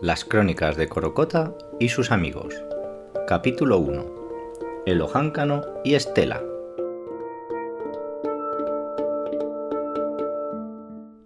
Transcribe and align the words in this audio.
Las 0.00 0.24
crónicas 0.24 0.76
de 0.76 0.88
Corocota 0.88 1.52
y 1.80 1.88
sus 1.88 2.12
amigos. 2.12 2.54
Capítulo 3.26 3.78
1. 3.78 4.84
El 4.86 5.00
Ojáncano 5.00 5.64
y 5.82 5.94
Estela. 5.94 6.40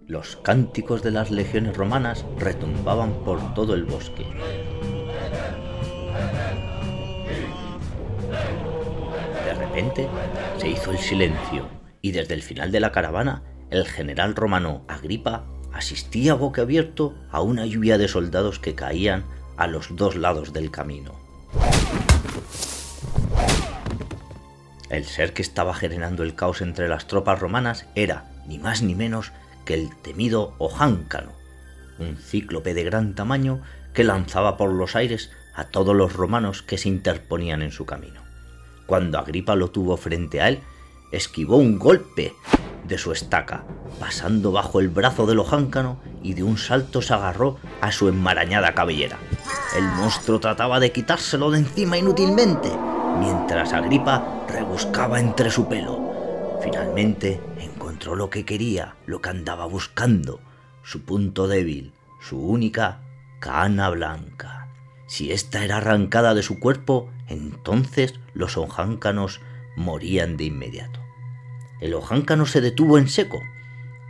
Los 0.07 0.37
cánticos 0.37 1.03
de 1.03 1.11
las 1.11 1.29
legiones 1.29 1.77
romanas 1.77 2.25
retumbaban 2.39 3.13
por 3.23 3.53
todo 3.53 3.75
el 3.75 3.83
bosque. 3.83 4.25
De 9.45 9.53
repente 9.53 10.09
se 10.57 10.69
hizo 10.69 10.89
el 10.89 10.97
silencio 10.97 11.67
y 12.01 12.11
desde 12.11 12.33
el 12.33 12.41
final 12.41 12.71
de 12.71 12.79
la 12.79 12.91
caravana 12.91 13.43
el 13.69 13.85
general 13.85 14.35
romano 14.35 14.83
Agripa 14.87 15.45
asistía 15.73 16.35
boca 16.35 16.61
abierto 16.61 17.15
a 17.31 17.41
una 17.41 17.65
lluvia 17.65 17.97
de 17.97 18.07
soldados 18.07 18.59
que 18.59 18.75
caían 18.75 19.25
a 19.57 19.67
los 19.67 19.95
dos 19.95 20.15
lados 20.15 20.53
del 20.53 20.71
camino. 20.71 21.13
El 24.89 25.05
ser 25.05 25.33
que 25.33 25.41
estaba 25.41 25.73
generando 25.73 26.23
el 26.23 26.35
caos 26.35 26.61
entre 26.61 26.87
las 26.87 27.07
tropas 27.07 27.39
romanas 27.39 27.87
era, 27.95 28.31
ni 28.47 28.59
más 28.59 28.83
ni 28.83 28.93
menos, 28.93 29.31
que 29.65 29.73
el 29.73 29.89
temido 30.01 30.53
Ojáncano, 30.59 31.31
un 31.97 32.17
cíclope 32.17 32.73
de 32.73 32.83
gran 32.83 33.15
tamaño 33.15 33.61
que 33.93 34.03
lanzaba 34.03 34.57
por 34.57 34.71
los 34.71 34.95
aires 34.95 35.31
a 35.55 35.65
todos 35.65 35.95
los 35.95 36.13
romanos 36.13 36.61
que 36.61 36.77
se 36.77 36.89
interponían 36.89 37.61
en 37.61 37.71
su 37.71 37.85
camino. 37.85 38.21
Cuando 38.85 39.17
Agripa 39.17 39.55
lo 39.55 39.71
tuvo 39.71 39.97
frente 39.97 40.41
a 40.41 40.49
él, 40.49 40.59
esquivó 41.11 41.57
un 41.57 41.79
golpe 41.79 42.33
de 42.87 42.97
su 42.97 43.11
estaca, 43.11 43.63
pasando 43.99 44.51
bajo 44.51 44.79
el 44.79 44.89
brazo 44.89 45.25
del 45.25 45.39
ojáncano 45.39 45.97
y 46.21 46.33
de 46.33 46.43
un 46.43 46.57
salto 46.57 47.01
se 47.01 47.13
agarró 47.13 47.57
a 47.81 47.91
su 47.91 48.07
enmarañada 48.07 48.73
cabellera. 48.73 49.17
El 49.75 49.85
monstruo 49.85 50.39
trataba 50.39 50.79
de 50.79 50.91
quitárselo 50.91 51.51
de 51.51 51.59
encima 51.59 51.97
inútilmente, 51.97 52.69
mientras 53.19 53.73
Agripa 53.73 54.45
rebuscaba 54.47 55.19
entre 55.19 55.49
su 55.49 55.67
pelo. 55.67 56.59
Finalmente 56.61 57.41
encontró 57.59 58.15
lo 58.15 58.29
que 58.29 58.45
quería, 58.45 58.95
lo 59.05 59.21
que 59.21 59.29
andaba 59.29 59.65
buscando, 59.65 60.39
su 60.83 61.03
punto 61.03 61.47
débil, 61.47 61.93
su 62.21 62.39
única 62.39 63.01
cana 63.39 63.89
blanca. 63.89 64.67
Si 65.07 65.31
ésta 65.31 65.63
era 65.63 65.77
arrancada 65.77 66.33
de 66.33 66.43
su 66.43 66.59
cuerpo, 66.59 67.09
entonces 67.27 68.13
los 68.33 68.57
ojáncanos 68.57 69.41
morían 69.75 70.37
de 70.37 70.45
inmediato. 70.45 71.02
El 71.83 71.95
ojáncano 71.95 72.45
se 72.45 72.61
detuvo 72.61 72.97
en 72.97 73.09
seco. 73.09 73.43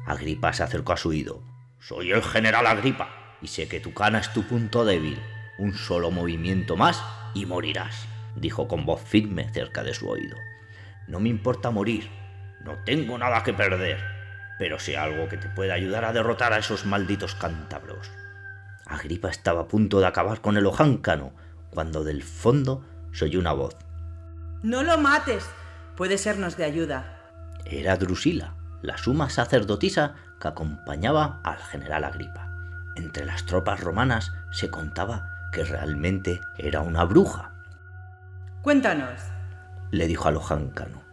Agripa 0.06 0.54
se 0.54 0.62
acercó 0.62 0.94
a 0.94 0.98
su 0.98 1.10
oído. 1.10 1.42
Soy 1.80 2.12
el 2.12 2.22
general 2.22 2.68
Agripa 2.68 3.10
y 3.42 3.48
sé 3.48 3.68
que 3.68 3.80
tu 3.80 3.96
cana 3.96 4.20
es 4.20 4.32
tu 4.32 4.44
punto 4.44 4.86
débil. 4.86 5.20
Un 5.58 5.74
solo 5.74 6.12
movimiento 6.12 6.78
más 6.78 7.04
y 7.34 7.48
morirás, 7.48 8.08
dijo 8.36 8.68
con 8.68 8.86
voz 8.86 9.02
firme 9.02 9.52
cerca 9.52 9.82
de 9.82 9.96
su 9.96 10.08
oído. 10.08 10.38
No 11.08 11.20
me 11.20 11.30
importa 11.30 11.72
morir, 11.72 12.12
no 12.64 12.78
tengo 12.86 13.18
nada 13.18 13.42
que 13.42 13.54
perder, 13.54 13.98
pero 14.60 14.78
sé 14.78 14.96
algo 14.96 15.28
que 15.28 15.38
te 15.38 15.50
puede 15.50 15.72
ayudar 15.72 16.06
a 16.06 16.14
derrotar 16.14 16.54
a 16.54 16.60
esos 16.60 16.86
malditos 16.86 17.34
cántabros. 17.34 18.12
Agripa 18.86 19.30
estaba 19.30 19.62
a 19.62 19.68
punto 19.68 20.00
de 20.00 20.06
acabar 20.06 20.42
con 20.42 20.58
el 20.58 20.68
ojáncano 20.68 21.34
cuando 21.72 22.04
del 22.04 22.22
fondo 22.22 22.86
se 23.14 23.26
oyó 23.26 23.40
una 23.40 23.54
voz. 23.54 23.76
No 24.62 24.84
lo 24.84 25.00
mates, 25.00 25.50
puede 25.96 26.20
sernos 26.20 26.56
de 26.56 26.66
ayuda 26.66 27.22
era 27.66 27.98
Drusila, 27.98 28.56
la 28.82 28.98
suma 28.98 29.30
sacerdotisa 29.30 30.16
que 30.40 30.48
acompañaba 30.48 31.42
al 31.44 31.58
general 31.58 32.04
Agripa. 32.04 32.50
Entre 32.96 33.26
las 33.26 33.46
tropas 33.46 33.80
romanas 33.80 34.34
se 34.52 34.70
contaba 34.70 35.50
que 35.52 35.64
realmente 35.64 36.42
era 36.58 36.82
una 36.82 37.06
bruja. 37.06 37.54
Cuéntanos, 38.62 39.20
le 39.92 40.08
dijo 40.08 40.28
al 40.28 40.38
ojáncano. 40.38 41.04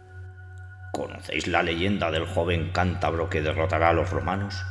¿Conocéis 0.91 1.47
la 1.47 1.63
leyenda 1.63 2.11
del 2.11 2.25
joven 2.25 2.71
cántabro 2.71 3.29
que 3.29 3.41
derrotará 3.41 3.89
a 3.89 3.93
los 3.93 4.09
romanos? 4.09 4.63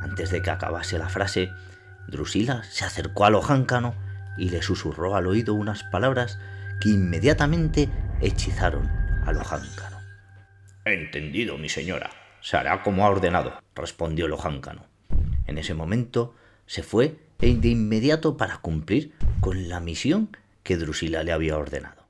Antes 0.00 0.30
de 0.30 0.40
que 0.40 0.50
acabase 0.50 0.98
la 0.98 1.08
frase, 1.08 1.52
Drusila 2.06 2.62
se 2.64 2.84
acercó 2.84 3.24
al 3.24 3.34
ojáncano 3.34 3.94
y 4.36 4.50
le 4.50 4.62
susurró 4.62 5.16
al 5.16 5.26
oído 5.26 5.54
unas 5.54 5.82
palabras 5.84 6.38
que 6.80 6.90
inmediatamente 6.90 7.88
hechizaron 8.20 8.88
al 9.26 9.38
ojáncano. 9.38 9.95
Entendido, 10.86 11.58
mi 11.58 11.68
señora. 11.68 12.10
Se 12.40 12.56
hará 12.56 12.84
como 12.84 13.04
ha 13.04 13.10
ordenado, 13.10 13.60
respondió 13.74 14.26
el 14.26 14.32
ojáncano. 14.32 14.86
En 15.48 15.58
ese 15.58 15.74
momento 15.74 16.36
se 16.66 16.84
fue 16.84 17.18
e 17.40 17.52
de 17.56 17.68
inmediato 17.70 18.36
para 18.36 18.58
cumplir 18.58 19.12
con 19.40 19.68
la 19.68 19.80
misión 19.80 20.30
que 20.62 20.76
Drusila 20.76 21.24
le 21.24 21.32
había 21.32 21.58
ordenado. 21.58 22.06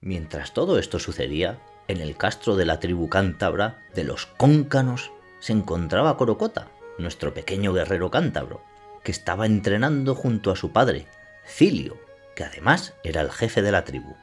Mientras 0.00 0.54
todo 0.54 0.78
esto 0.78 0.98
sucedía, 0.98 1.60
en 1.88 2.00
el 2.00 2.16
castro 2.16 2.56
de 2.56 2.64
la 2.64 2.80
tribu 2.80 3.10
cántabra 3.10 3.84
de 3.94 4.04
los 4.04 4.24
cóncanos 4.24 5.12
se 5.40 5.52
encontraba 5.52 6.16
Corocota, 6.16 6.70
nuestro 6.96 7.34
pequeño 7.34 7.74
guerrero 7.74 8.10
cántabro, 8.10 8.62
que 9.04 9.12
estaba 9.12 9.44
entrenando 9.44 10.14
junto 10.14 10.52
a 10.52 10.56
su 10.56 10.72
padre, 10.72 11.06
Cilio, 11.46 11.98
que 12.34 12.44
además 12.44 12.94
era 13.04 13.20
el 13.20 13.30
jefe 13.30 13.60
de 13.60 13.72
la 13.72 13.84
tribu. 13.84 14.16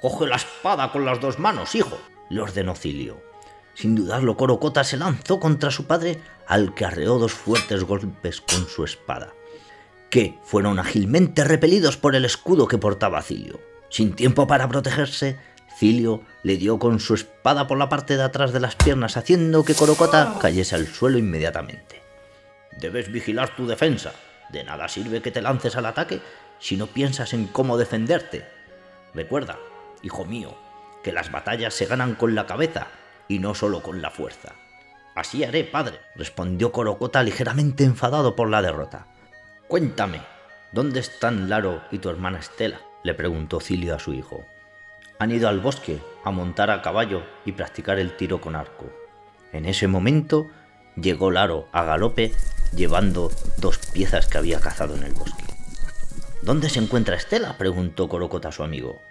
Coge 0.00 0.26
la 0.26 0.36
espada 0.36 0.90
con 0.92 1.04
las 1.04 1.20
dos 1.20 1.38
manos, 1.38 1.74
hijo, 1.74 1.98
le 2.30 2.40
ordenó 2.40 2.74
Cilio. 2.74 3.20
Sin 3.74 3.94
dudarlo, 3.94 4.36
Corocota 4.36 4.82
se 4.84 4.96
lanzó 4.96 5.38
contra 5.38 5.70
su 5.70 5.86
padre, 5.86 6.20
al 6.46 6.74
que 6.74 6.84
arreó 6.84 7.18
dos 7.18 7.32
fuertes 7.32 7.84
golpes 7.84 8.40
con 8.40 8.66
su 8.66 8.84
espada, 8.84 9.34
que 10.08 10.38
fueron 10.42 10.78
ágilmente 10.78 11.44
repelidos 11.44 11.96
por 11.96 12.16
el 12.16 12.24
escudo 12.24 12.66
que 12.66 12.78
portaba 12.78 13.22
Cilio. 13.22 13.60
Sin 13.90 14.14
tiempo 14.14 14.46
para 14.46 14.68
protegerse, 14.68 15.38
Cilio 15.76 16.22
le 16.42 16.56
dio 16.56 16.78
con 16.78 17.00
su 17.00 17.14
espada 17.14 17.66
por 17.66 17.78
la 17.78 17.88
parte 17.88 18.16
de 18.16 18.22
atrás 18.22 18.52
de 18.52 18.60
las 18.60 18.76
piernas, 18.76 19.16
haciendo 19.16 19.64
que 19.64 19.74
Corocota 19.74 20.36
cayese 20.40 20.76
al 20.76 20.86
suelo 20.86 21.18
inmediatamente. 21.18 22.02
Debes 22.78 23.10
vigilar 23.10 23.54
tu 23.56 23.66
defensa. 23.66 24.12
De 24.50 24.64
nada 24.64 24.88
sirve 24.88 25.22
que 25.22 25.30
te 25.30 25.42
lances 25.42 25.76
al 25.76 25.86
ataque 25.86 26.20
si 26.58 26.76
no 26.76 26.86
piensas 26.86 27.32
en 27.34 27.46
cómo 27.46 27.78
defenderte. 27.78 28.44
Recuerda, 29.14 29.58
hijo 30.02 30.24
mío, 30.24 30.54
que 31.02 31.12
las 31.12 31.30
batallas 31.30 31.74
se 31.74 31.86
ganan 31.86 32.14
con 32.14 32.34
la 32.34 32.46
cabeza 32.46 32.88
y 33.28 33.38
no 33.38 33.54
solo 33.54 33.82
con 33.82 34.02
la 34.02 34.10
fuerza. 34.10 34.54
Así 35.14 35.44
haré, 35.44 35.64
padre, 35.64 36.00
respondió 36.16 36.72
Corocota 36.72 37.22
ligeramente 37.22 37.84
enfadado 37.84 38.36
por 38.36 38.48
la 38.48 38.62
derrota. 38.62 39.06
Cuéntame, 39.68 40.20
¿dónde 40.72 41.00
están 41.00 41.48
Laro 41.48 41.82
y 41.90 41.98
tu 41.98 42.08
hermana 42.08 42.38
Estela? 42.38 42.80
le 43.02 43.14
preguntó 43.14 43.60
Cilio 43.60 43.94
a 43.94 43.98
su 43.98 44.12
hijo. 44.12 44.44
Han 45.18 45.30
ido 45.30 45.48
al 45.48 45.60
bosque 45.60 46.00
a 46.24 46.30
montar 46.30 46.70
a 46.70 46.82
caballo 46.82 47.22
y 47.44 47.52
practicar 47.52 47.98
el 47.98 48.16
tiro 48.16 48.40
con 48.40 48.56
arco. 48.56 48.90
En 49.52 49.66
ese 49.66 49.86
momento 49.88 50.48
llegó 50.96 51.30
Laro 51.30 51.68
a 51.72 51.84
galope 51.84 52.32
llevando 52.74 53.30
dos 53.58 53.78
piezas 53.92 54.26
que 54.26 54.38
había 54.38 54.60
cazado 54.60 54.96
en 54.96 55.02
el 55.02 55.12
bosque. 55.12 55.44
¿Dónde 56.42 56.70
se 56.70 56.78
encuentra 56.78 57.16
Estela? 57.16 57.58
preguntó 57.58 58.08
Corocota 58.08 58.48
a 58.48 58.52
su 58.52 58.62
amigo. 58.62 59.02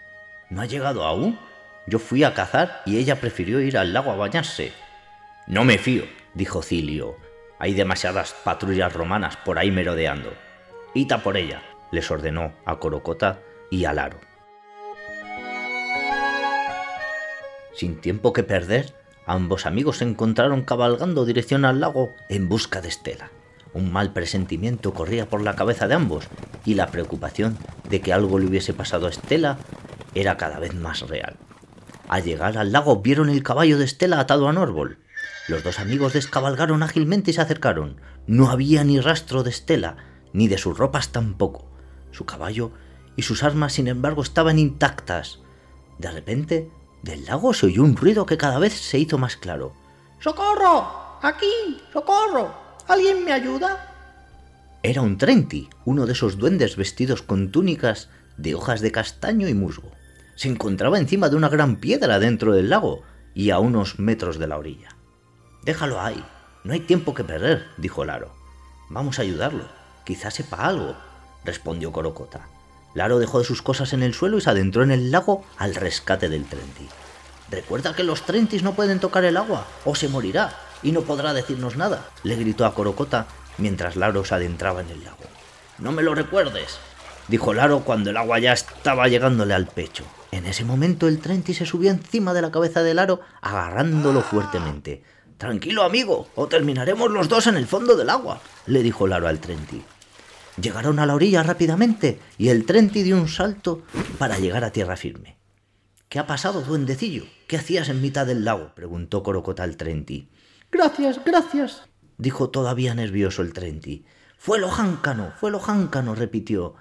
¿No 0.49 0.61
ha 0.61 0.65
llegado 0.65 1.03
aún? 1.03 1.37
Yo 1.85 1.99
fui 1.99 2.23
a 2.23 2.33
cazar 2.33 2.81
y 2.85 2.97
ella 2.97 3.19
prefirió 3.19 3.61
ir 3.61 3.77
al 3.77 3.93
lago 3.93 4.11
a 4.11 4.15
bañarse. 4.15 4.71
No 5.45 5.63
me 5.63 5.77
fío, 5.77 6.03
dijo 6.33 6.63
Cilio. 6.63 7.17
Hay 7.59 7.73
demasiadas 7.73 8.33
patrullas 8.43 8.93
romanas 8.93 9.37
por 9.37 9.59
ahí 9.59 9.69
merodeando. 9.69 10.33
Ita 10.93 11.21
por 11.21 11.37
ella, 11.37 11.61
les 11.91 12.09
ordenó 12.09 12.53
a 12.65 12.79
Corocota 12.79 13.39
y 13.69 13.85
a 13.85 13.93
Laro. 13.93 14.19
Sin 17.75 18.01
tiempo 18.01 18.33
que 18.33 18.43
perder, 18.43 18.93
ambos 19.27 19.67
amigos 19.67 19.97
se 19.97 20.05
encontraron 20.05 20.63
cabalgando 20.63 21.25
dirección 21.25 21.63
al 21.63 21.79
lago 21.79 22.13
en 22.27 22.49
busca 22.49 22.81
de 22.81 22.89
Estela. 22.89 23.29
Un 23.73 23.91
mal 23.91 24.13
presentimiento 24.13 24.93
corría 24.93 25.27
por 25.27 25.41
la 25.41 25.55
cabeza 25.55 25.87
de 25.87 25.93
ambos 25.93 26.27
y 26.65 26.73
la 26.73 26.87
preocupación 26.87 27.57
de 27.87 28.01
que 28.01 28.13
algo 28.13 28.39
le 28.39 28.47
hubiese 28.47 28.73
pasado 28.73 29.05
a 29.05 29.11
Estela 29.11 29.59
era 30.19 30.37
cada 30.37 30.59
vez 30.59 30.73
más 30.73 31.01
real. 31.01 31.37
Al 32.07 32.23
llegar 32.23 32.57
al 32.57 32.71
lago 32.71 33.01
vieron 33.01 33.29
el 33.29 33.43
caballo 33.43 33.77
de 33.77 33.85
Estela 33.85 34.19
atado 34.19 34.47
a 34.47 34.51
un 34.51 34.57
árbol. 34.57 34.97
Los 35.47 35.63
dos 35.63 35.79
amigos 35.79 36.13
descabalgaron 36.13 36.83
ágilmente 36.83 37.31
y 37.31 37.33
se 37.35 37.41
acercaron. 37.41 38.01
No 38.27 38.49
había 38.49 38.83
ni 38.83 38.99
rastro 38.99 39.43
de 39.43 39.51
Estela, 39.51 39.97
ni 40.33 40.47
de 40.47 40.57
sus 40.57 40.77
ropas 40.77 41.09
tampoco. 41.09 41.69
Su 42.11 42.25
caballo 42.25 42.71
y 43.15 43.21
sus 43.21 43.43
armas, 43.43 43.73
sin 43.73 43.87
embargo, 43.87 44.21
estaban 44.21 44.59
intactas. 44.59 45.39
De 45.97 46.11
repente, 46.11 46.71
del 47.03 47.25
lago 47.25 47.53
se 47.53 47.67
oyó 47.67 47.83
un 47.83 47.95
ruido 47.95 48.25
que 48.25 48.37
cada 48.37 48.59
vez 48.59 48.73
se 48.73 48.99
hizo 48.99 49.17
más 49.17 49.37
claro. 49.37 49.73
¡Socorro! 50.19 51.19
¡Aquí! 51.21 51.79
¡Socorro! 51.93 52.53
¿Alguien 52.87 53.23
me 53.23 53.31
ayuda? 53.31 53.85
Era 54.81 55.01
un 55.01 55.17
Trenti, 55.17 55.69
uno 55.85 56.05
de 56.05 56.13
esos 56.13 56.37
duendes 56.37 56.75
vestidos 56.75 57.21
con 57.21 57.51
túnicas 57.51 58.09
de 58.37 58.55
hojas 58.55 58.81
de 58.81 58.91
castaño 58.91 59.47
y 59.47 59.53
musgo 59.53 59.91
se 60.39 60.47
encontraba 60.47 60.97
encima 60.97 61.27
de 61.27 61.35
una 61.35 61.49
gran 61.49 61.75
piedra 61.75 62.17
dentro 62.17 62.53
del 62.53 62.69
lago 62.69 63.03
y 63.33 63.49
a 63.49 63.59
unos 63.59 63.99
metros 63.99 64.39
de 64.39 64.47
la 64.47 64.57
orilla. 64.57 64.95
Déjalo 65.63 65.99
ahí, 65.99 66.23
no 66.63 66.71
hay 66.71 66.79
tiempo 66.79 67.13
que 67.13 67.25
perder, 67.25 67.65
dijo 67.75 68.05
Laro. 68.05 68.31
Vamos 68.87 69.19
a 69.19 69.23
ayudarlo. 69.23 69.65
Quizás 70.05 70.35
sepa 70.35 70.65
algo, 70.65 70.95
respondió 71.43 71.91
Corocota. 71.91 72.47
Laro 72.93 73.19
dejó 73.19 73.39
de 73.39 73.43
sus 73.43 73.61
cosas 73.61 73.91
en 73.91 74.01
el 74.01 74.13
suelo 74.13 74.37
y 74.37 74.41
se 74.41 74.49
adentró 74.49 74.81
en 74.81 74.91
el 74.91 75.11
lago 75.11 75.43
al 75.57 75.75
rescate 75.75 76.29
del 76.29 76.45
Trenti. 76.45 76.87
Recuerda 77.51 77.93
que 77.93 78.05
los 78.05 78.21
Trentis 78.21 78.63
no 78.63 78.75
pueden 78.75 79.01
tocar 79.01 79.25
el 79.25 79.35
agua 79.35 79.67
o 79.83 79.93
se 79.93 80.07
morirá 80.07 80.53
y 80.81 80.93
no 80.93 81.01
podrá 81.01 81.33
decirnos 81.33 81.75
nada, 81.75 82.07
le 82.23 82.37
gritó 82.37 82.65
a 82.65 82.73
Corocota 82.73 83.27
mientras 83.57 83.97
Laro 83.97 84.23
se 84.23 84.35
adentraba 84.35 84.79
en 84.79 84.89
el 84.89 85.03
lago. 85.03 85.17
No 85.79 85.91
me 85.91 86.01
lo 86.01 86.15
recuerdes, 86.15 86.77
dijo 87.27 87.53
Laro 87.53 87.81
cuando 87.81 88.09
el 88.09 88.15
agua 88.15 88.39
ya 88.39 88.53
estaba 88.53 89.09
llegándole 89.09 89.53
al 89.53 89.67
pecho. 89.67 90.05
En 90.31 90.45
ese 90.45 90.63
momento 90.63 91.07
el 91.07 91.19
Trenti 91.19 91.53
se 91.53 91.65
subió 91.65 91.89
encima 91.89 92.33
de 92.33 92.41
la 92.41 92.51
cabeza 92.51 92.83
de 92.83 92.93
Laro, 92.93 93.21
agarrándolo 93.41 94.21
fuertemente. 94.21 95.03
Tranquilo, 95.37 95.83
amigo, 95.83 96.27
o 96.35 96.47
terminaremos 96.47 97.09
los 97.09 97.29
dos 97.29 97.47
en 97.47 97.55
el 97.57 97.65
fondo 97.65 97.95
del 97.95 98.09
agua, 98.09 98.41
le 98.67 98.83
dijo 98.83 99.07
Laro 99.07 99.27
al 99.27 99.39
Trenti. 99.39 99.81
Llegaron 100.61 100.99
a 100.99 101.05
la 101.05 101.15
orilla 101.15 101.41
rápidamente 101.43 102.19
y 102.37 102.49
el 102.49 102.65
Trenti 102.65 103.03
dio 103.03 103.15
un 103.15 103.29
salto 103.29 103.83
para 104.17 104.37
llegar 104.37 104.63
a 104.63 104.71
tierra 104.71 104.97
firme. 104.97 105.37
¿Qué 106.09 106.19
ha 106.19 106.27
pasado, 106.27 106.61
duendecillo? 106.61 107.25
¿Qué 107.47 107.57
hacías 107.57 107.89
en 107.89 108.01
mitad 108.01 108.25
del 108.25 108.43
lago? 108.43 108.73
preguntó 108.75 109.23
Corocota 109.23 109.63
al 109.63 109.77
Trenti. 109.77 110.27
Gracias, 110.71 111.23
gracias, 111.25 111.83
dijo 112.17 112.49
todavía 112.49 112.93
nervioso 112.93 113.41
el 113.41 113.53
Trenti. 113.53 114.05
Fue 114.37 114.59
lo 114.59 114.69
jáncano, 114.69 115.33
fue 115.39 115.51
lo 115.51 115.59
jáncano, 115.59 116.15
repitió. 116.15 116.75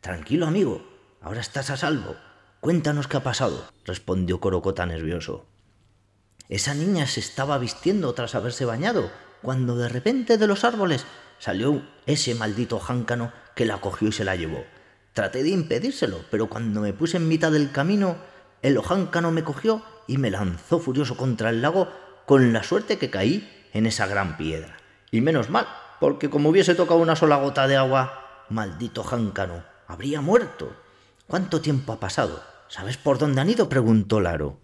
Tranquilo, 0.00 0.46
amigo, 0.46 0.82
ahora 1.20 1.40
estás 1.40 1.70
a 1.70 1.76
salvo. 1.76 2.16
Cuéntanos 2.60 3.06
qué 3.06 3.16
ha 3.16 3.22
pasado, 3.22 3.64
respondió 3.84 4.40
Corocota 4.40 4.84
nervioso. 4.84 5.46
Esa 6.48 6.74
niña 6.74 7.06
se 7.06 7.20
estaba 7.20 7.56
vistiendo 7.56 8.12
tras 8.14 8.34
haberse 8.34 8.64
bañado, 8.64 9.12
cuando 9.42 9.76
de 9.76 9.88
repente 9.88 10.38
de 10.38 10.48
los 10.48 10.64
árboles 10.64 11.06
salió 11.38 11.86
ese 12.06 12.34
maldito 12.34 12.80
jáncano 12.80 13.32
que 13.54 13.64
la 13.64 13.80
cogió 13.80 14.08
y 14.08 14.12
se 14.12 14.24
la 14.24 14.34
llevó. 14.34 14.64
Traté 15.12 15.44
de 15.44 15.50
impedírselo, 15.50 16.24
pero 16.32 16.48
cuando 16.48 16.80
me 16.80 16.92
puse 16.92 17.18
en 17.18 17.28
mitad 17.28 17.52
del 17.52 17.70
camino, 17.70 18.16
el 18.62 18.76
ojáncano 18.76 19.30
me 19.30 19.44
cogió 19.44 19.84
y 20.08 20.18
me 20.18 20.30
lanzó 20.30 20.80
furioso 20.80 21.16
contra 21.16 21.50
el 21.50 21.62
lago 21.62 21.88
con 22.26 22.52
la 22.52 22.64
suerte 22.64 22.98
que 22.98 23.08
caí 23.08 23.68
en 23.72 23.86
esa 23.86 24.08
gran 24.08 24.36
piedra. 24.36 24.78
Y 25.12 25.20
menos 25.20 25.48
mal, 25.48 25.68
porque 26.00 26.28
como 26.28 26.48
hubiese 26.48 26.74
tocado 26.74 26.98
una 26.98 27.14
sola 27.14 27.36
gota 27.36 27.68
de 27.68 27.76
agua, 27.76 28.44
maldito 28.48 29.04
jáncano, 29.04 29.62
habría 29.86 30.20
muerto. 30.20 30.74
¿Cuánto 31.28 31.60
tiempo 31.60 31.92
ha 31.92 32.00
pasado? 32.00 32.42
¿Sabes 32.68 32.96
por 32.96 33.18
dónde 33.18 33.42
han 33.42 33.50
ido? 33.50 33.68
preguntó 33.68 34.18
Laro 34.18 34.58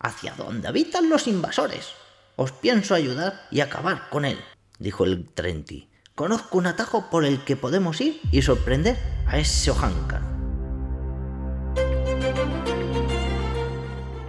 hacia 0.00 0.32
donde 0.32 0.66
habitan 0.66 1.10
los 1.10 1.26
invasores. 1.26 1.90
Os 2.36 2.52
pienso 2.52 2.94
ayudar 2.94 3.42
y 3.50 3.60
acabar 3.60 4.08
con 4.08 4.24
él, 4.24 4.38
dijo 4.78 5.04
el 5.04 5.28
Trenti. 5.28 5.90
Conozco 6.14 6.56
un 6.56 6.66
atajo 6.66 7.10
por 7.10 7.26
el 7.26 7.44
que 7.44 7.56
podemos 7.56 8.00
ir 8.00 8.18
y 8.30 8.40
sorprender 8.40 8.96
a 9.26 9.38
ese 9.38 9.70
Ojanka. 9.70 10.22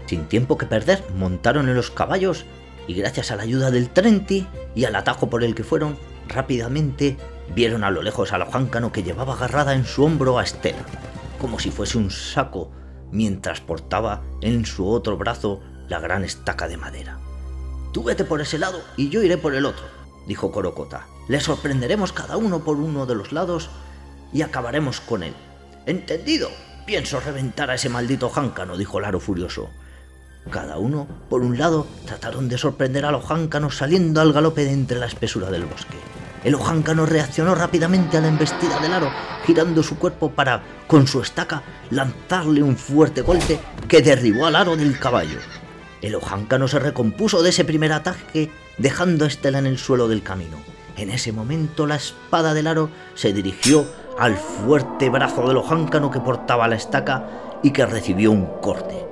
Sin 0.08 0.28
tiempo 0.28 0.58
que 0.58 0.66
perder, 0.66 1.02
montaron 1.16 1.70
en 1.70 1.76
los 1.76 1.90
caballos 1.90 2.46
y 2.86 2.96
gracias 2.96 3.32
a 3.32 3.38
la 3.38 3.44
ayuda 3.44 3.72
del 3.72 3.90
Trenti 3.90 4.46
y 4.76 4.84
al 4.84 4.96
atajo 4.96 5.30
por 5.30 5.44
el 5.44 5.56
que 5.56 5.64
fueron, 5.64 5.98
rápidamente 6.28 7.18
vieron 7.56 7.86
a 7.86 7.92
lo 7.92 8.02
lejos 8.02 8.34
al 8.34 8.42
Ojáncano 8.42 8.92
que 8.92 9.04
llevaba 9.04 9.36
agarrada 9.36 9.74
en 9.74 9.86
su 9.86 10.04
hombro 10.04 10.38
a 10.38 10.44
Estela, 10.44 10.86
como 11.38 11.60
si 11.60 11.72
fuese 11.72 11.98
un 11.98 12.12
saco 12.12 12.72
mientras 13.12 13.62
portaba 13.62 14.24
en 14.42 14.66
su 14.66 14.88
otro 14.88 15.18
brazo 15.18 15.62
la 15.88 16.00
gran 16.00 16.24
estaca 16.24 16.68
de 16.68 16.78
madera. 16.78 17.20
Tú 17.94 18.04
vete 18.04 18.24
por 18.24 18.42
ese 18.42 18.58
lado 18.58 18.82
y 18.96 19.10
yo 19.10 19.24
iré 19.24 19.38
por 19.38 19.56
el 19.56 19.66
otro, 19.66 19.86
dijo 20.28 20.52
Corocota. 20.52 21.08
Le 21.28 21.40
sorprenderemos 21.40 22.14
cada 22.14 22.38
uno 22.38 22.64
por 22.64 22.78
uno 22.78 23.06
de 23.06 23.16
los 23.16 23.32
lados 23.32 23.70
y 24.34 24.42
acabaremos 24.42 25.02
con 25.02 25.24
él. 25.24 25.34
Entendido. 25.86 26.50
Pienso 26.86 27.20
reventar 27.20 27.70
a 27.70 27.76
ese 27.76 27.90
maldito 27.90 28.30
jáncano, 28.30 28.78
dijo 28.78 29.00
Laro 29.00 29.20
furioso. 29.20 29.70
Cada 30.50 30.78
uno, 30.78 31.06
por 31.30 31.42
un 31.42 31.58
lado, 31.58 31.86
trataron 32.06 32.48
de 32.48 32.58
sorprender 32.58 33.04
a 33.04 33.12
los 33.12 33.26
jáncanos 33.26 33.76
saliendo 33.76 34.22
al 34.22 34.32
galope 34.32 34.64
de 34.64 34.72
entre 34.72 35.00
la 35.00 35.08
espesura 35.08 35.52
del 35.52 35.66
bosque. 35.66 35.98
El 36.44 36.56
ojáncano 36.56 37.06
reaccionó 37.06 37.56
rápidamente 37.56 38.18
a 38.18 38.22
la 38.22 38.28
embestida 38.28 38.80
del 38.80 38.94
aro, 38.94 39.12
girando 39.46 39.84
su 39.84 39.98
cuerpo 39.98 40.32
para, 40.32 40.64
con 40.88 41.08
su 41.08 41.22
estaca, 41.22 41.64
lanzarle 41.90 42.64
un 42.64 42.78
fuerte 42.78 43.22
golpe 43.22 43.60
que 43.88 44.02
derribó 44.02 44.46
al 44.46 44.56
aro 44.56 44.76
del 44.76 45.00
caballo. 45.00 45.40
El 46.02 46.16
ojáncano 46.16 46.68
se 46.68 46.80
recompuso 46.80 47.42
de 47.42 47.50
ese 47.50 47.66
primer 47.66 47.92
ataque, 47.92 48.52
dejando 48.78 49.26
a 49.26 49.28
Estela 49.28 49.60
en 49.60 49.66
el 49.66 49.78
suelo 49.78 50.08
del 50.08 50.22
camino. 50.22 50.58
En 50.96 51.10
ese 51.10 51.32
momento 51.32 51.88
la 51.88 51.96
espada 51.96 52.54
del 52.54 52.68
aro 52.68 52.90
se 53.16 53.34
dirigió 53.34 53.86
al 54.18 54.36
fuerte 54.36 55.10
brazo 55.10 55.48
del 55.48 55.58
ojáncano 55.58 56.12
que 56.12 56.20
portaba 56.20 56.68
la 56.68 56.76
estaca 56.76 57.30
y 57.64 57.72
que 57.72 57.86
recibió 57.86 58.32
un 58.32 58.46
corte. 58.62 59.06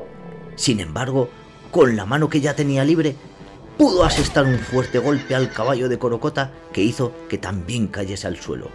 Sin 0.55 0.79
embargo, 0.79 1.29
con 1.71 1.95
la 1.95 2.05
mano 2.05 2.29
que 2.29 2.41
ya 2.41 2.55
tenía 2.55 2.85
libre, 2.85 3.15
pudo 3.77 4.03
asestar 4.03 4.45
un 4.45 4.59
fuerte 4.59 4.99
golpe 4.99 5.35
al 5.35 5.51
caballo 5.51 5.89
de 5.89 5.99
Corocota 5.99 6.51
que 6.71 6.81
hizo 6.81 7.13
que 7.29 7.37
también 7.37 7.87
cayese 7.87 8.27
al 8.27 8.37
suelo. 8.37 8.69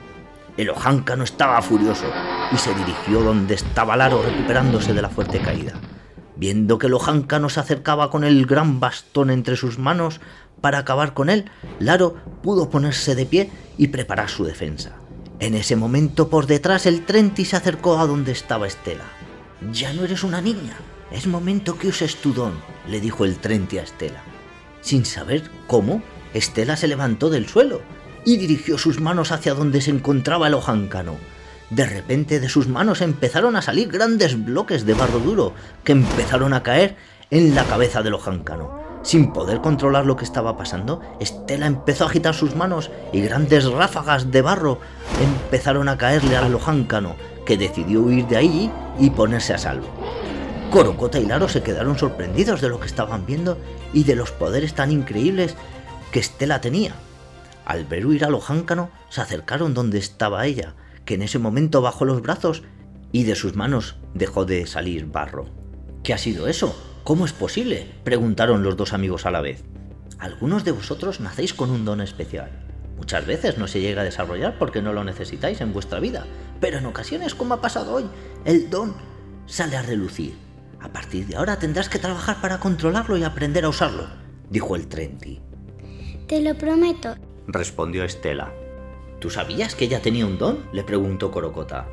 El 0.57 0.71
ojáncano 0.71 1.25
estaba 1.25 1.63
furioso 1.63 2.05
y 2.53 2.57
se 2.59 2.75
dirigió 2.75 3.23
donde 3.23 3.55
estaba 3.55 3.97
Laro 3.97 4.23
recuperándose 4.23 4.93
de 4.93 5.03
la 5.03 5.09
fuerte 5.09 5.41
caída. 5.41 5.73
Viendo 6.37 6.79
que 6.79 6.87
el 6.87 6.95
ojáncano 6.95 7.49
se 7.49 7.61
acercaba 7.61 8.11
con 8.11 8.25
el 8.25 8.47
gran 8.47 8.81
bastón 8.81 9.31
entre 9.31 9.57
sus 9.57 9.79
manos 9.79 10.21
para 10.61 10.79
acabar 10.79 11.15
con 11.15 11.31
él, 11.31 11.51
Laro 11.79 12.17
pudo 12.43 12.69
ponerse 12.69 13.15
de 13.15 13.27
pie 13.27 13.51
y 13.79 13.89
preparar 13.89 14.29
su 14.29 14.45
defensa. 14.45 14.97
En 15.39 15.55
ese 15.55 15.77
momento 15.77 16.29
por 16.29 16.47
detrás 16.47 16.85
el 16.85 17.07
Trenti 17.07 17.47
se 17.47 17.57
acercó 17.57 17.99
a 17.99 18.07
donde 18.07 18.33
estaba 18.33 18.67
Estela. 18.67 19.05
Ya 19.73 19.93
no 19.95 20.05
eres 20.05 20.25
una 20.25 20.43
niña, 20.43 20.77
es 21.11 21.27
momento 21.27 21.79
que 21.79 21.89
uses 21.89 22.17
tu 22.17 22.35
don, 22.35 22.53
le 22.87 23.01
dijo 23.01 23.25
el 23.25 23.39
Trenti 23.39 23.79
a 23.79 23.83
Estela. 23.83 24.23
Sin 24.81 25.05
saber 25.05 25.51
cómo, 25.67 26.03
Estela 26.35 26.77
se 26.77 26.89
levantó 26.89 27.31
del 27.31 27.49
suelo 27.49 27.83
y 28.25 28.37
dirigió 28.37 28.79
sus 28.79 29.01
manos 29.01 29.33
hacia 29.33 29.55
donde 29.55 29.81
se 29.81 29.91
encontraba 29.91 30.47
el 30.47 30.55
ojáncano. 30.55 31.17
De 31.71 31.87
repente 31.87 32.41
de 32.41 32.49
sus 32.49 32.69
manos 32.69 33.01
empezaron 33.01 33.57
a 33.57 33.63
salir 33.63 33.89
grandes 33.89 34.45
bloques 34.45 34.85
de 34.85 34.95
barro 34.95 35.21
duro 35.21 35.55
que 35.85 35.93
empezaron 35.93 36.53
a 36.53 36.63
caer 36.63 36.97
en 37.31 37.55
la 37.55 37.65
cabeza 37.65 38.03
del 38.03 38.15
ojáncano. 38.15 38.81
Sin 39.03 39.33
poder 39.33 39.61
controlar 39.61 40.05
lo 40.05 40.17
que 40.17 40.25
estaba 40.25 40.57
pasando, 40.59 41.01
Estela 41.21 41.67
empezó 41.67 42.05
a 42.05 42.09
agitar 42.09 42.35
sus 42.35 42.55
manos 42.55 42.91
y 43.13 43.23
grandes 43.23 43.65
ráfagas 43.71 44.31
de 44.31 44.43
barro 44.43 44.79
empezaron 45.23 45.89
a 45.89 45.97
caerle 45.97 46.37
al 46.37 46.55
ojáncano, 46.55 47.17
que 47.47 47.57
decidió 47.57 48.03
huir 48.03 48.27
de 48.27 48.37
allí 48.37 48.71
y 48.99 49.11
ponerse 49.11 49.55
a 49.55 49.59
salvo. 49.59 49.89
Corocota 50.71 51.19
y 51.19 51.27
Laro 51.27 51.49
se 51.49 51.65
quedaron 51.65 51.99
sorprendidos 51.99 52.61
de 52.61 52.69
lo 52.69 52.79
que 52.79 52.87
estaban 52.87 53.27
viendo 53.27 53.59
y 53.93 54.05
de 54.05 54.15
los 54.15 54.31
poderes 54.31 54.73
tan 54.73 54.93
increíbles 54.93 55.57
que 56.13 56.21
Estela 56.21 56.61
tenía. 56.61 56.95
Al 57.65 57.85
ver 57.87 58.07
huir 58.07 58.25
a 58.25 58.31
Lojáncano, 58.31 58.89
se 59.09 59.21
acercaron 59.21 59.75
donde 59.75 59.99
estaba 59.99 60.47
ella, 60.47 60.75
que 61.05 61.15
en 61.15 61.23
ese 61.23 61.41
momento 61.41 61.83
bajó 61.83 62.05
los 62.05 62.23
brazos 62.23 62.63
y 63.11 63.25
de 63.25 63.35
sus 63.35 63.57
manos 63.57 63.97
dejó 64.15 64.45
de 64.45 64.65
salir 64.69 65.07
barro. 65.07 65.47
¿Qué 66.05 66.15
ha 66.15 66.19
sido 66.19 66.47
eso? 66.47 66.81
¿Cómo 67.03 67.25
es 67.25 67.33
posible? 67.33 67.91
preguntaron 68.05 68.63
los 68.63 68.77
dos 68.77 68.93
amigos 68.93 69.27
a 69.27 69.33
la 69.33 69.41
vez. 69.41 69.65
Algunos 70.21 70.65
de 70.65 70.71
vosotros 70.71 71.19
nacéis 71.19 71.53
con 71.53 71.71
un 71.71 71.85
don 71.85 72.01
especial. 72.01 72.65
Muchas 72.97 73.27
veces 73.27 73.59
no 73.59 73.67
se 73.67 73.81
llega 73.81 74.03
a 74.03 74.05
desarrollar 74.05 74.57
porque 74.57 74.83
no 74.83 74.93
lo 74.93 75.03
necesitáis 75.03 75.61
en 75.63 75.73
vuestra 75.73 75.99
vida, 75.99 76.27
pero 76.61 76.79
en 76.79 76.87
ocasiones, 76.87 77.35
como 77.35 77.55
ha 77.55 77.61
pasado 77.61 77.93
hoy, 77.95 78.05
el 78.45 78.71
don 78.71 78.95
sale 79.47 79.77
a 79.77 79.83
relucir 79.83 80.50
a 80.81 80.89
partir 80.89 81.27
de 81.27 81.37
ahora 81.37 81.59
tendrás 81.59 81.89
que 81.89 81.99
trabajar 81.99 82.41
para 82.41 82.61
controlarlo 82.61 83.17
y 83.17 83.25
aprender 83.25 83.65
a 83.65 83.69
usarlo, 83.69 84.09
dijo 84.49 84.77
el 84.77 84.89
Trenti. 84.89 85.41
Te 86.27 86.41
lo 86.41 86.57
prometo, 86.57 87.17
respondió 87.47 88.05
Estela. 88.05 88.53
¿Tú 89.19 89.31
sabías 89.31 89.75
que 89.75 89.85
ella 89.85 90.01
tenía 90.01 90.27
un 90.27 90.39
don? 90.39 90.65
le 90.73 90.83
preguntó 90.83 91.31
Corocota. 91.31 91.87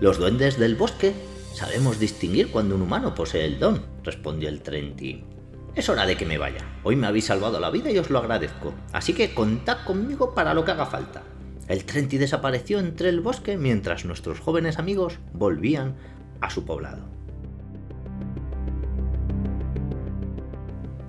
Los 0.00 0.18
duendes 0.18 0.58
del 0.58 0.76
bosque 0.76 1.14
sabemos 1.54 1.98
distinguir 1.98 2.50
cuando 2.50 2.74
un 2.74 2.82
humano 2.82 3.14
posee 3.14 3.44
el 3.44 3.58
don, 3.58 3.82
respondió 4.04 4.48
el 4.48 4.62
Trenti. 4.62 5.24
Es 5.74 5.88
hora 5.88 6.06
de 6.06 6.16
que 6.16 6.26
me 6.26 6.38
vaya. 6.38 6.64
Hoy 6.82 6.96
me 6.96 7.06
habéis 7.06 7.26
salvado 7.26 7.60
la 7.60 7.70
vida 7.70 7.90
y 7.90 7.98
os 7.98 8.10
lo 8.10 8.18
agradezco. 8.18 8.74
Así 8.92 9.12
que 9.14 9.32
contad 9.32 9.78
conmigo 9.84 10.34
para 10.34 10.52
lo 10.52 10.64
que 10.64 10.72
haga 10.72 10.86
falta. 10.86 11.22
El 11.68 11.84
Trenti 11.84 12.18
desapareció 12.18 12.78
entre 12.78 13.08
el 13.08 13.20
bosque 13.20 13.56
mientras 13.56 14.04
nuestros 14.04 14.40
jóvenes 14.40 14.78
amigos 14.78 15.18
volvían 15.32 15.96
a 16.40 16.50
su 16.50 16.64
poblado. 16.64 17.17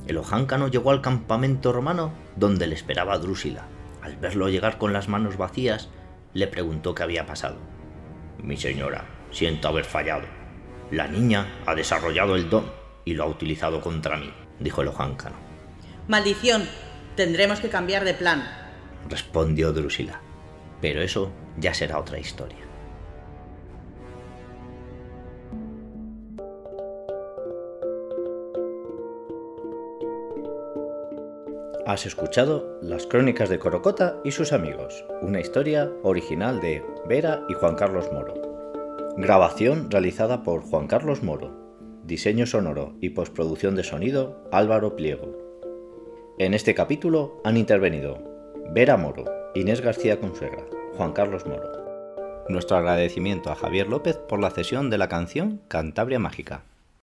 El 0.10 0.18
ojáncano 0.18 0.70
llegó 0.70 0.90
al 0.90 1.04
campamento 1.04 1.72
romano 1.72 2.12
donde 2.36 2.66
le 2.66 2.74
esperaba 2.74 3.20
Drúsila. 3.20 3.68
Al 4.02 4.18
verlo 4.18 4.50
llegar 4.50 4.80
con 4.80 4.92
las 4.92 5.08
manos 5.08 5.38
vacías, 5.38 5.90
le 6.34 6.48
preguntó 6.48 6.96
qué 6.96 7.04
había 7.04 7.28
pasado. 7.28 7.58
Mi 8.42 8.58
señora, 8.58 9.06
siento 9.30 9.68
haber 9.68 9.86
fallado. 9.86 10.24
La 10.90 11.08
niña 11.08 11.46
ha 11.68 11.76
desarrollado 11.76 12.36
el 12.36 12.50
don 12.50 12.72
y 13.06 13.14
lo 13.14 13.24
ha 13.24 13.28
utilizado 13.28 13.82
contra 13.82 14.18
mí, 14.18 14.34
dijo 14.60 14.82
el 14.82 14.88
ojáncano. 14.88 15.36
Maldición, 16.08 16.68
tendremos 17.16 17.60
que 17.60 17.70
cambiar 17.70 18.04
de 18.04 18.16
plan, 18.16 18.50
respondió 19.08 19.74
Drúsila. 19.74 20.22
Pero 20.82 21.04
eso 21.04 21.32
ya 21.60 21.76
será 21.76 22.00
otra 22.00 22.18
historia. 22.18 22.69
Has 31.90 32.06
escuchado 32.06 32.78
Las 32.84 33.08
Crónicas 33.08 33.50
de 33.50 33.58
Corocota 33.58 34.18
y 34.24 34.30
sus 34.30 34.54
amigos, 34.54 35.04
una 35.24 35.40
historia 35.40 35.92
original 36.04 36.62
de 36.62 36.84
Vera 37.08 37.44
y 37.50 37.54
Juan 37.54 37.74
Carlos 37.74 38.12
Moro. 38.14 38.36
Grabación 39.18 39.90
realizada 39.90 40.44
por 40.44 40.62
Juan 40.62 40.86
Carlos 40.86 41.24
Moro. 41.24 41.50
Diseño 42.04 42.46
sonoro 42.46 42.94
y 43.02 43.10
postproducción 43.10 43.74
de 43.74 43.84
sonido 43.84 44.48
Álvaro 44.52 44.96
Pliego. 44.96 45.36
En 46.38 46.54
este 46.54 46.76
capítulo 46.76 47.42
han 47.44 47.58
intervenido 47.58 48.22
Vera 48.72 48.96
Moro, 48.96 49.26
Inés 49.56 49.82
García 49.82 50.20
Consuegra, 50.20 50.68
Juan 50.96 51.14
Carlos 51.14 51.48
Moro. 51.48 51.72
Nuestro 52.50 52.78
agradecimiento 52.78 53.50
a 53.50 53.56
Javier 53.56 53.88
López 53.88 54.16
por 54.16 54.40
la 54.40 54.52
cesión 54.52 54.92
de 54.92 55.00
la 55.00 55.08
canción 55.08 55.64
Cantabria 55.68 56.20
Mágica. 56.20 56.69